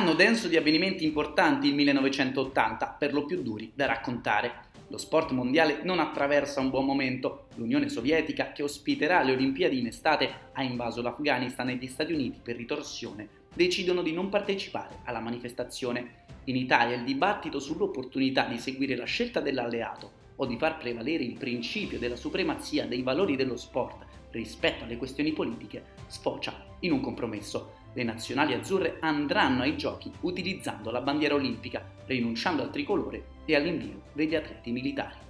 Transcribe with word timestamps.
Anno 0.00 0.14
denso 0.14 0.48
di 0.48 0.56
avvenimenti 0.56 1.04
importanti 1.04 1.68
il 1.68 1.74
1980, 1.74 2.96
per 2.98 3.12
lo 3.12 3.26
più 3.26 3.42
duri 3.42 3.70
da 3.74 3.84
raccontare. 3.84 4.68
Lo 4.88 4.96
sport 4.96 5.32
mondiale 5.32 5.80
non 5.82 5.98
attraversa 6.00 6.60
un 6.60 6.70
buon 6.70 6.86
momento. 6.86 7.48
L'Unione 7.56 7.90
Sovietica, 7.90 8.52
che 8.52 8.62
ospiterà 8.62 9.22
le 9.22 9.32
Olimpiadi 9.32 9.78
in 9.78 9.88
estate, 9.88 10.48
ha 10.54 10.62
invaso 10.62 11.02
l'Afghanistan 11.02 11.68
e 11.68 11.74
gli 11.74 11.86
Stati 11.86 12.14
Uniti 12.14 12.40
per 12.42 12.56
ritorsione. 12.56 13.28
Decidono 13.52 14.00
di 14.00 14.14
non 14.14 14.30
partecipare 14.30 15.00
alla 15.04 15.20
manifestazione. 15.20 16.24
In 16.44 16.56
Italia 16.56 16.96
il 16.96 17.04
dibattito 17.04 17.60
sull'opportunità 17.60 18.46
di 18.46 18.56
seguire 18.56 18.96
la 18.96 19.04
scelta 19.04 19.40
dell'alleato 19.40 20.12
o 20.36 20.46
di 20.46 20.56
far 20.56 20.78
prevalere 20.78 21.24
il 21.24 21.36
principio 21.36 21.98
della 21.98 22.16
supremazia 22.16 22.86
dei 22.86 23.02
valori 23.02 23.36
dello 23.36 23.58
sport 23.58 24.06
rispetto 24.30 24.84
alle 24.84 24.96
questioni 24.96 25.32
politiche 25.32 25.84
sfocia 26.06 26.64
in 26.80 26.92
un 26.92 27.00
compromesso 27.00 27.78
le 27.92 28.02
nazionali 28.04 28.54
azzurre 28.54 28.98
andranno 29.00 29.62
ai 29.62 29.76
giochi 29.76 30.10
utilizzando 30.20 30.90
la 30.90 31.00
bandiera 31.00 31.34
olimpica, 31.34 31.84
rinunciando 32.06 32.62
al 32.62 32.70
tricolore 32.70 33.24
e 33.44 33.56
all'invio 33.56 34.02
degli 34.12 34.34
atleti 34.34 34.70
militari. 34.70 35.28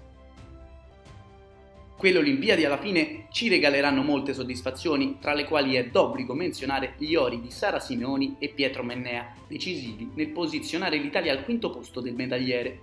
Quelle 1.96 2.18
Olimpiadi 2.18 2.64
alla 2.64 2.78
fine 2.78 3.26
ci 3.30 3.50
regaleranno 3.50 4.02
molte 4.02 4.32
soddisfazioni, 4.32 5.18
tra 5.20 5.34
le 5.34 5.44
quali 5.44 5.74
è 5.74 5.90
d'obbligo 5.90 6.32
menzionare 6.32 6.94
gli 6.96 7.14
ori 7.14 7.42
di 7.42 7.50
Sara 7.50 7.78
Simeoni 7.78 8.36
e 8.38 8.48
Pietro 8.48 8.82
Mennea, 8.82 9.34
decisivi 9.46 10.10
nel 10.14 10.30
posizionare 10.30 10.96
l'Italia 10.96 11.32
al 11.32 11.44
quinto 11.44 11.68
posto 11.68 12.00
del 12.00 12.14
medagliere. 12.14 12.80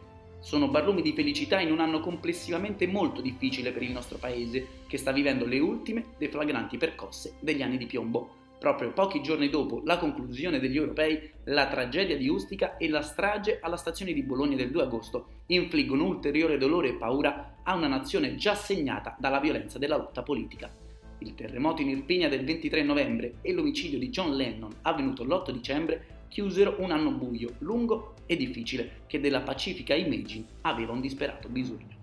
Sono 0.48 0.70
barlumi 0.70 1.02
di 1.02 1.12
felicità 1.12 1.60
in 1.60 1.74
un 1.74 1.82
anno 1.82 2.00
complessivamente 2.00 2.88
molto 2.88 3.20
difficile 3.20 3.74
per 3.74 3.84
il 3.84 3.92
nostro 3.92 4.18
paese, 4.18 4.66
che 4.88 4.98
sta 4.98 5.12
vivendo 5.12 5.46
le 5.46 5.60
ultime 5.60 6.06
deflagranti 6.18 6.78
percosse 6.78 7.34
degli 7.42 7.62
anni 7.62 7.76
di 7.78 7.86
piombo. 7.86 8.30
Proprio 8.58 8.94
pochi 8.94 9.22
giorni 9.22 9.50
dopo 9.50 9.82
la 9.84 9.98
conclusione 9.98 10.62
degli 10.62 10.78
europei, 10.78 11.32
la 11.48 11.68
tragedia 11.68 12.16
di 12.16 12.30
Ustica 12.30 12.78
e 12.78 12.88
la 12.88 13.02
strage 13.02 13.60
alla 13.62 13.76
stazione 13.76 14.14
di 14.14 14.24
Bologna 14.24 14.56
del 14.56 14.72
2 14.72 14.84
agosto 14.84 15.28
infliggono 15.48 16.06
ulteriore 16.06 16.58
dolore 16.58 16.88
e 16.88 16.94
paura 16.94 17.58
a 17.62 17.76
una 17.76 17.88
nazione 17.88 18.36
già 18.36 18.56
segnata 18.56 19.18
dalla 19.20 19.42
violenza 19.42 19.78
della 19.78 19.98
lotta 19.98 20.24
politica. 20.24 20.74
Il 21.20 21.36
terremoto 21.36 21.82
in 21.82 21.90
Irpinia 21.90 22.30
del 22.30 22.46
23 22.46 22.84
novembre 22.84 23.40
e 23.42 23.52
l'omicidio 23.52 24.00
di 24.00 24.08
John 24.08 24.34
Lennon 24.34 24.72
avvenuto 24.84 25.26
l'8 25.26 25.52
dicembre 25.52 26.17
chiusero 26.28 26.76
un 26.80 26.92
anno 26.92 27.12
buio, 27.12 27.54
lungo 27.60 28.16
e 28.26 28.36
difficile 28.36 29.02
che 29.08 29.20
della 29.20 29.42
pacifica 29.42 29.96
Imagine 29.96 30.46
aveva 30.62 30.92
un 30.92 31.02
disperato 31.02 31.48
bisogno. 31.50 31.96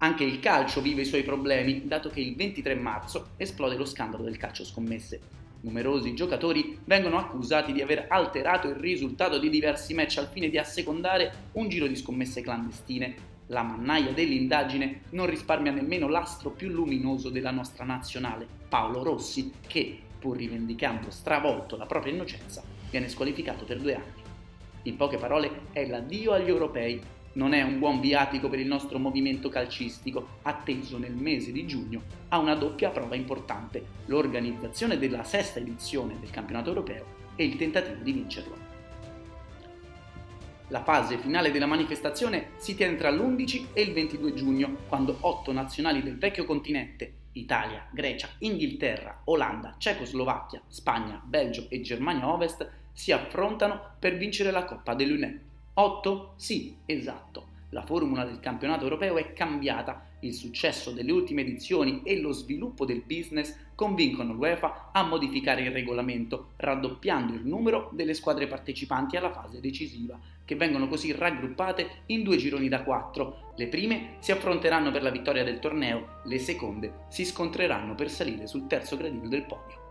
Anche 0.00 0.22
il 0.22 0.38
calcio 0.38 0.80
vive 0.80 1.02
i 1.02 1.06
suoi 1.06 1.24
problemi, 1.24 1.86
dato 1.86 2.08
che 2.08 2.20
il 2.20 2.36
23 2.36 2.76
marzo 2.76 3.30
esplode 3.36 3.76
lo 3.76 3.84
scandalo 3.84 4.22
del 4.22 4.36
calcio 4.36 4.64
scommesse. 4.64 5.20
Numerosi 5.60 6.14
giocatori 6.14 6.78
vengono 6.84 7.18
accusati 7.18 7.72
di 7.72 7.82
aver 7.82 8.06
alterato 8.08 8.68
il 8.68 8.76
risultato 8.76 9.38
di 9.40 9.50
diversi 9.50 9.94
match 9.94 10.18
al 10.18 10.28
fine 10.28 10.50
di 10.50 10.56
assecondare 10.56 11.48
un 11.52 11.68
giro 11.68 11.88
di 11.88 11.96
scommesse 11.96 12.42
clandestine. 12.42 13.36
La 13.48 13.62
mannaia 13.62 14.12
dell'indagine 14.12 15.00
non 15.10 15.26
risparmia 15.26 15.72
nemmeno 15.72 16.06
l'astro 16.06 16.50
più 16.50 16.68
luminoso 16.68 17.28
della 17.28 17.50
nostra 17.50 17.84
nazionale, 17.84 18.46
Paolo 18.68 19.02
Rossi, 19.02 19.50
che, 19.66 19.98
pur 20.18 20.36
rivendicando 20.36 21.10
stravolto 21.10 21.76
la 21.76 21.86
propria 21.86 22.12
innocenza, 22.12 22.62
viene 22.90 23.08
squalificato 23.08 23.64
per 23.64 23.78
due 23.78 23.94
anni. 23.94 24.22
In 24.82 24.96
poche 24.96 25.16
parole, 25.16 25.66
è 25.72 25.86
l'addio 25.86 26.32
agli 26.32 26.48
europei 26.48 27.00
non 27.38 27.52
è 27.52 27.62
un 27.62 27.78
buon 27.78 28.00
viatico 28.00 28.48
per 28.48 28.58
il 28.58 28.66
nostro 28.66 28.98
movimento 28.98 29.48
calcistico, 29.48 30.38
atteso 30.42 30.98
nel 30.98 31.14
mese 31.14 31.52
di 31.52 31.66
giugno 31.66 32.02
a 32.28 32.38
una 32.38 32.54
doppia 32.54 32.90
prova 32.90 33.14
importante, 33.14 33.84
l'organizzazione 34.06 34.98
della 34.98 35.22
sesta 35.22 35.60
edizione 35.60 36.18
del 36.18 36.30
campionato 36.30 36.70
europeo 36.70 37.04
e 37.36 37.44
il 37.44 37.56
tentativo 37.56 38.02
di 38.02 38.12
vincerlo. 38.12 38.56
La 40.68 40.82
fase 40.82 41.16
finale 41.16 41.50
della 41.50 41.66
manifestazione 41.66 42.48
si 42.56 42.74
tiene 42.74 42.96
tra 42.96 43.10
l'11 43.10 43.68
e 43.72 43.82
il 43.82 43.92
22 43.92 44.34
giugno, 44.34 44.76
quando 44.88 45.16
otto 45.20 45.52
nazionali 45.52 46.02
del 46.02 46.18
vecchio 46.18 46.44
continente, 46.44 47.17
Italia, 47.38 47.86
Grecia, 47.90 48.28
Inghilterra, 48.38 49.22
Olanda, 49.24 49.74
Cecoslovacchia, 49.78 50.62
Spagna, 50.66 51.20
Belgio 51.24 51.66
e 51.68 51.80
Germania 51.80 52.32
Ovest, 52.32 52.68
si 52.92 53.12
affrontano 53.12 53.94
per 53.98 54.16
vincere 54.16 54.50
la 54.50 54.64
Coppa 54.64 54.94
dell'UNE 54.94 55.42
8? 55.74 56.32
Sì, 56.36 56.76
esatto. 56.84 57.46
La 57.70 57.82
formula 57.82 58.24
del 58.24 58.40
campionato 58.40 58.82
europeo 58.84 59.16
è 59.16 59.32
cambiata, 59.32 60.07
il 60.20 60.34
successo 60.34 60.90
delle 60.90 61.12
ultime 61.12 61.42
edizioni 61.42 62.02
e 62.04 62.20
lo 62.20 62.32
sviluppo 62.32 62.84
del 62.84 63.02
business 63.06 63.54
convincono 63.74 64.32
l'UEFA 64.32 64.90
a 64.92 65.02
modificare 65.04 65.62
il 65.62 65.70
regolamento, 65.70 66.52
raddoppiando 66.56 67.34
il 67.34 67.46
numero 67.46 67.90
delle 67.92 68.14
squadre 68.14 68.46
partecipanti 68.46 69.16
alla 69.16 69.30
fase 69.30 69.60
decisiva, 69.60 70.18
che 70.44 70.56
vengono 70.56 70.88
così 70.88 71.12
raggruppate 71.12 72.02
in 72.06 72.22
due 72.22 72.36
gironi 72.36 72.68
da 72.68 72.82
quattro. 72.82 73.52
Le 73.56 73.68
prime 73.68 74.16
si 74.18 74.32
affronteranno 74.32 74.90
per 74.90 75.02
la 75.02 75.10
vittoria 75.10 75.44
del 75.44 75.58
torneo, 75.58 76.20
le 76.24 76.38
seconde 76.38 77.04
si 77.08 77.24
scontreranno 77.24 77.94
per 77.94 78.10
salire 78.10 78.46
sul 78.46 78.66
terzo 78.66 78.96
gradino 78.96 79.28
del 79.28 79.44
podio. 79.44 79.86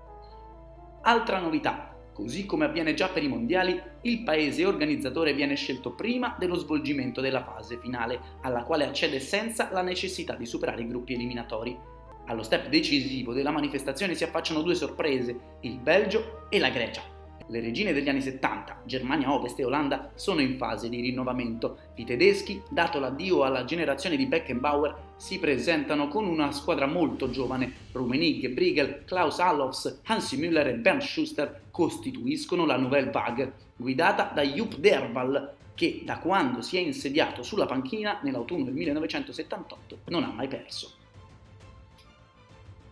Altra 1.04 1.40
novità, 1.40 1.97
Così 2.17 2.47
come 2.47 2.66
avviene 2.66 2.95
già 2.95 3.09
per 3.09 3.22
i 3.22 3.28
mondiali, 3.28 3.79
il 4.01 4.23
paese 4.23 4.66
organizzatore 4.66 5.35
viene 5.35 5.53
scelto 5.53 5.94
prima 5.94 6.35
dello 6.39 6.55
svolgimento 6.55 7.22
della 7.22 7.44
fase 7.44 7.78
finale, 7.78 8.19
alla 8.41 8.63
quale 8.63 8.85
accede 8.85 9.19
senza 9.19 9.69
la 9.72 9.83
necessità 9.83 10.33
di 10.33 10.47
superare 10.47 10.81
i 10.81 10.88
gruppi 10.88 11.13
eliminatori. 11.13 11.78
Allo 12.25 12.41
step 12.41 12.69
decisivo 12.69 13.33
della 13.33 13.51
manifestazione 13.51 14.16
si 14.16 14.23
affacciano 14.23 14.63
due 14.63 14.73
sorprese, 14.73 15.59
il 15.61 15.78
Belgio 15.78 16.47
e 16.50 16.57
la 16.57 16.72
Grecia. 16.72 17.16
Le 17.50 17.62
regine 17.62 17.94
degli 17.94 18.09
anni 18.09 18.22
70, 18.22 18.81
Germania 18.85 19.31
Ovest 19.31 19.58
e 19.59 19.63
Olanda, 19.63 20.12
sono 20.16 20.41
in 20.41 20.58
fase 20.58 20.90
di 20.90 21.00
rinnovamento. 21.00 21.78
I 21.96 22.03
tedeschi, 22.03 22.62
dato 22.69 23.00
l'addio 23.00 23.44
alla 23.44 23.63
generazione 23.63 24.18
di 24.18 24.25
Beckenbauer, 24.25 24.96
si 25.16 25.40
presentano 25.40 26.09
con 26.09 26.28
una 26.28 26.52
squadra 26.52 26.88
molto 26.88 27.30
giovane. 27.30 27.72
Rummenigge, 27.94 28.50
Briegel, 28.50 29.03
Klaus 29.06 29.40
Allofs, 29.40 30.02
Hansi 30.03 30.38
Müller 30.38 30.68
e 30.68 30.74
Bernd 30.74 31.02
Schuster 31.02 31.62
costituiscono 31.72 32.66
la 32.66 32.75
Nouvelle 32.75 33.12
Vague, 33.12 33.53
guidata 33.78 34.31
da 34.34 34.41
Jupp 34.41 34.74
Derval, 34.74 35.53
che 35.74 36.02
da 36.03 36.18
quando 36.18 36.62
si 36.62 36.75
è 36.75 36.79
insediato 36.79 37.44
sulla 37.44 37.68
panchina 37.68 38.19
nell'autunno 38.24 38.66
del 38.66 38.74
1978 38.74 40.00
non 40.08 40.24
ha 40.24 40.31
mai 40.31 40.47
perso. 40.47 41.06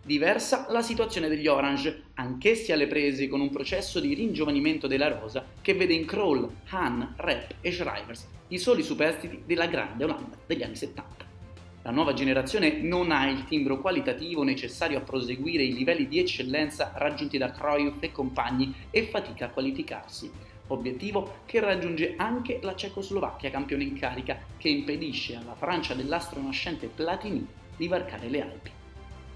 Diversa 0.05 0.67
la 0.69 0.83
situazione 0.83 1.27
degli 1.27 1.47
Orange, 1.47 2.03
anch'essi 2.13 2.71
alle 2.71 2.85
prese 2.85 3.27
con 3.27 3.41
un 3.41 3.49
processo 3.49 3.99
di 3.99 4.13
ringiovanimento 4.13 4.85
della 4.85 5.07
rosa 5.07 5.43
che 5.63 5.73
vede 5.73 5.95
in 5.95 6.05
Kroll, 6.05 6.47
Hahn, 6.69 7.15
Rep 7.17 7.55
e 7.59 7.71
Schreivers 7.71 8.27
i 8.49 8.59
soli 8.59 8.83
superstiti 8.83 9.41
della 9.47 9.65
grande 9.65 10.03
Olanda 10.03 10.37
degli 10.45 10.61
anni 10.61 10.75
70. 10.75 11.25
La 11.81 11.89
nuova 11.89 12.13
generazione 12.13 12.81
non 12.83 13.09
ha 13.09 13.27
il 13.27 13.45
timbro 13.45 13.81
qualitativo 13.81 14.43
necessario 14.43 14.99
a 14.99 15.01
proseguire 15.01 15.63
i 15.63 15.73
livelli 15.73 16.07
di 16.07 16.19
eccellenza 16.19 16.91
raggiunti 16.93 17.39
da 17.39 17.49
Cruyff 17.49 18.03
e 18.03 18.11
compagni 18.11 18.75
e 18.91 19.07
fatica 19.07 19.45
a 19.45 19.49
qualificarsi, 19.49 20.31
obiettivo 20.67 21.37
che 21.45 21.59
raggiunge 21.59 22.13
anche 22.15 22.59
la 22.61 22.75
Cecoslovacchia 22.75 23.49
campione 23.49 23.83
in 23.83 23.97
carica 23.97 24.37
che 24.55 24.69
impedisce 24.69 25.35
alla 25.35 25.55
Francia 25.55 25.95
dell'astro 25.95 26.39
nascente 26.39 26.85
Platini 26.85 27.43
di 27.75 27.87
varcare 27.87 28.29
le 28.29 28.41
Alpi. 28.43 28.74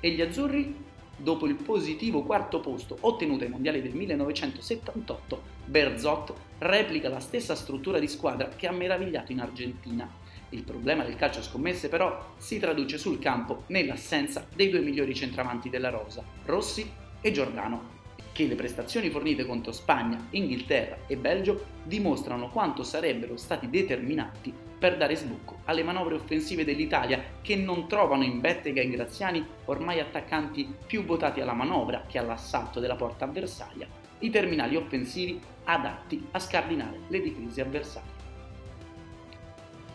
E 0.01 0.11
gli 0.11 0.21
azzurri? 0.21 0.87
Dopo 1.17 1.45
il 1.45 1.55
positivo 1.55 2.23
quarto 2.23 2.61
posto 2.61 2.97
ottenuto 3.01 3.43
ai 3.43 3.49
mondiali 3.49 3.81
del 3.81 3.93
1978, 3.93 5.41
Berzot 5.65 6.33
replica 6.59 7.09
la 7.09 7.19
stessa 7.19 7.55
struttura 7.55 7.99
di 7.99 8.07
squadra 8.07 8.47
che 8.47 8.67
ha 8.67 8.71
meravigliato 8.71 9.33
in 9.33 9.41
Argentina. 9.41 10.09
Il 10.51 10.63
problema 10.63 11.03
del 11.03 11.17
calcio 11.17 11.41
scommesse 11.41 11.89
però 11.89 12.35
si 12.37 12.57
traduce 12.57 12.97
sul 12.97 13.19
campo 13.19 13.63
nell'assenza 13.67 14.47
dei 14.55 14.69
due 14.69 14.79
migliori 14.79 15.13
centravanti 15.13 15.69
della 15.69 15.89
rosa, 15.89 16.23
Rossi 16.45 16.89
e 17.19 17.31
Giordano, 17.31 17.98
che 18.39 18.47
le 18.47 18.55
prestazioni 18.55 19.09
fornite 19.09 19.45
contro 19.45 19.73
Spagna, 19.73 20.27
Inghilterra 20.29 20.99
e 21.07 21.17
Belgio 21.17 21.65
dimostrano 21.83 22.49
quanto 22.49 22.83
sarebbero 22.83 23.35
stati 23.35 23.69
determinanti 23.69 24.53
per 24.79 24.95
dare 24.95 25.17
sbocco 25.17 25.57
alle 25.65 25.83
manovre 25.83 26.15
offensive 26.15 26.63
dell'Italia 26.63 27.21
che 27.41 27.57
non 27.57 27.89
trovano 27.89 28.23
in 28.23 28.39
Bettega 28.39 28.79
e 28.79 28.89
Graziani, 28.89 29.45
ormai 29.65 29.99
attaccanti 29.99 30.73
più 30.87 31.03
votati 31.03 31.41
alla 31.41 31.51
manovra 31.51 32.05
che 32.07 32.17
all'assalto 32.17 32.79
della 32.79 32.95
porta 32.95 33.25
avversaria, 33.25 33.89
i 34.19 34.29
terminali 34.29 34.77
offensivi 34.77 35.37
adatti 35.65 36.25
a 36.31 36.39
scardinare 36.39 36.99
le 37.09 37.21
difese 37.21 37.59
avversarie. 37.59 38.17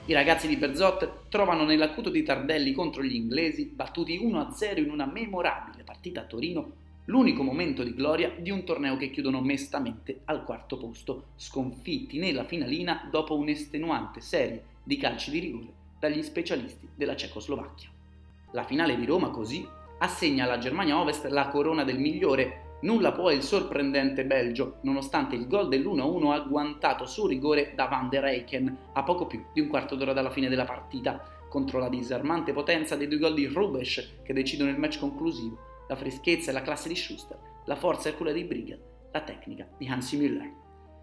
I 0.04 0.12
ragazzi 0.12 0.48
di 0.48 0.56
Berzot 0.56 1.30
trovano 1.30 1.64
nell'acuto 1.64 2.10
di 2.10 2.22
Tardelli 2.22 2.72
contro 2.72 3.02
gli 3.02 3.14
inglesi, 3.14 3.72
battuti 3.74 4.18
1-0 4.18 4.80
in 4.80 4.90
una 4.90 5.06
memorabile 5.06 5.82
partita 5.82 6.20
a 6.20 6.24
Torino, 6.24 6.82
l'unico 7.06 7.42
momento 7.42 7.82
di 7.82 7.94
gloria 7.94 8.32
di 8.38 8.50
un 8.50 8.64
torneo 8.64 8.96
che 8.96 9.10
chiudono 9.10 9.40
mestamente 9.40 10.20
al 10.24 10.44
quarto 10.44 10.76
posto, 10.76 11.24
sconfitti 11.36 12.18
nella 12.18 12.44
finalina 12.44 13.08
dopo 13.10 13.36
un'estenuante 13.36 14.20
serie 14.20 14.62
di 14.82 14.96
calci 14.96 15.30
di 15.30 15.38
rigore 15.40 15.72
dagli 15.98 16.22
specialisti 16.22 16.88
della 16.94 17.16
Cecoslovacchia. 17.16 17.88
La 18.52 18.64
finale 18.64 18.96
di 18.96 19.04
Roma 19.04 19.30
così 19.30 19.66
assegna 19.98 20.44
alla 20.44 20.58
Germania 20.58 20.98
Ovest 20.98 21.26
la 21.26 21.48
corona 21.48 21.84
del 21.84 21.98
migliore 21.98 22.64
Nulla 22.84 23.12
poi 23.12 23.36
il 23.36 23.42
sorprendente 23.42 24.26
Belgio, 24.26 24.76
nonostante 24.82 25.34
il 25.34 25.48
gol 25.48 25.68
dell'1-1 25.68 26.32
agguantato 26.32 27.06
su 27.06 27.26
rigore 27.26 27.72
da 27.74 27.86
Van 27.86 28.10
der 28.10 28.24
Eycken 28.24 28.76
a 28.92 29.02
poco 29.02 29.26
più 29.26 29.42
di 29.54 29.60
un 29.60 29.68
quarto 29.68 29.94
d'ora 29.94 30.12
dalla 30.12 30.28
fine 30.28 30.50
della 30.50 30.66
partita, 30.66 31.24
contro 31.48 31.78
la 31.78 31.88
disarmante 31.88 32.52
potenza 32.52 32.94
dei 32.94 33.08
due 33.08 33.18
gol 33.18 33.32
di 33.32 33.46
Rubesch 33.46 34.22
che 34.22 34.34
decidono 34.34 34.68
il 34.68 34.78
match 34.78 34.98
conclusivo, 34.98 35.73
la 35.88 35.96
freschezza 35.96 36.50
e 36.50 36.54
la 36.54 36.62
classe 36.62 36.88
di 36.88 36.96
Schuster, 36.96 37.38
la 37.66 37.76
forza 37.76 38.08
e 38.08 38.14
quella 38.14 38.32
di 38.32 38.44
Brigel, 38.44 38.82
la 39.12 39.20
tecnica 39.20 39.68
di 39.76 39.86
Hansi 39.86 40.16
Müller. 40.18 40.50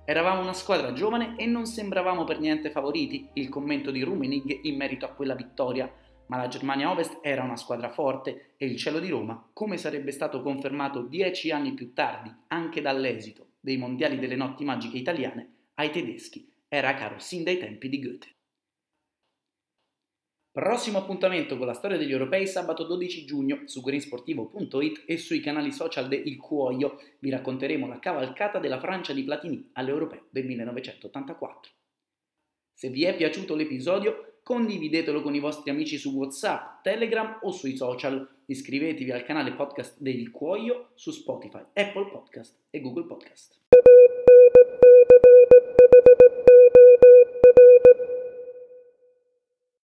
Eravamo 0.06 0.42
una 0.42 0.54
squadra 0.54 0.94
giovane 0.94 1.36
e 1.38 1.46
non 1.46 1.66
sembravamo 1.66 2.24
per 2.24 2.40
niente 2.40 2.72
favoriti, 2.72 3.30
il 3.34 3.50
commento 3.50 3.92
di 3.92 4.02
Rummenig 4.02 4.62
in 4.64 4.76
merito 4.76 5.06
a 5.06 5.10
quella 5.10 5.36
vittoria, 5.36 5.92
ma 6.28 6.38
la 6.38 6.48
Germania 6.48 6.90
Ovest 6.90 7.20
era 7.22 7.44
una 7.44 7.56
squadra 7.56 7.90
forte 7.90 8.54
e 8.58 8.66
il 8.66 8.78
cielo 8.78 9.00
di 9.00 9.10
Roma, 9.10 9.50
come 9.54 9.78
sarebbe 9.78 10.12
stato 10.12 10.42
confermato 10.42 11.02
dieci 11.02 11.52
anni 11.52 11.74
più 11.74 11.94
tardi 11.94 12.34
anche 12.48 12.82
dall'esito 12.82 13.48
dei 13.60 13.78
mondiali 13.78 14.18
delle 14.18 14.36
notti 14.36 14.64
magiche 14.64 14.98
italiane, 14.98 15.50
ai 15.76 15.92
tedeschi 15.92 16.50
era 16.68 16.94
caro 16.94 17.20
sin 17.20 17.44
dai 17.44 17.58
tempi 17.58 17.90
di 17.90 18.00
Goethe. 18.00 18.28
Prossimo 20.54 20.98
appuntamento 20.98 21.58
con 21.58 21.66
la 21.66 21.74
storia 21.74 21.96
degli 21.96 22.12
europei 22.12 22.46
sabato 22.46 22.84
12 22.84 23.24
giugno 23.24 23.62
su 23.68 23.82
greensportivo.it 23.82 25.04
e 25.06 25.16
sui 25.16 25.40
canali 25.40 25.72
social 25.72 26.10
de 26.10 26.18
Il 26.18 26.36
Cuoio 26.36 27.00
vi 27.20 27.30
racconteremo 27.30 27.88
la 27.88 28.00
cavalcata 28.00 28.60
della 28.60 28.78
Francia 28.78 29.14
di 29.14 29.24
Platini 29.24 29.70
all'Europeo 29.74 30.26
del 30.30 30.46
1984. 30.48 31.72
Se 32.74 32.90
vi 32.90 33.06
è 33.06 33.16
piaciuto 33.16 33.56
l'episodio 33.56 34.40
condividetelo 34.44 35.22
con 35.22 35.34
i 35.36 35.40
vostri 35.40 35.70
amici 35.70 35.98
su 35.98 36.12
WhatsApp, 36.12 36.82
Telegram 36.82 37.40
o 37.44 37.52
sui 37.52 37.78
social. 37.78 38.28
Iscrivetevi 38.48 39.12
al 39.12 39.24
canale 39.24 39.54
podcast 39.54 40.00
del 40.00 40.32
Cuoio 40.32 40.90
su 40.96 41.12
Spotify, 41.12 41.62
Apple 41.74 42.10
Podcast 42.10 42.58
e 42.70 42.82
Google 42.82 43.06
Podcast. 43.06 43.71